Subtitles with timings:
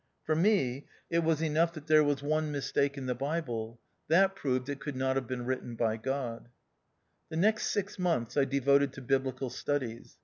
[0.23, 1.45] For me it was io4 THE OUTCAST.
[1.45, 5.27] enough that there was one mistake in the Bible; that proved it could not have
[5.27, 6.49] been written by God.
[7.29, 10.17] The next six months I devoted to biblical studies.